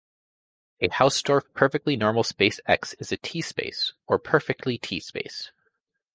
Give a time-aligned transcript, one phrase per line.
[0.79, 5.51] A Hausdorff perfectly normal space "X" is a T space, or perfectly T space.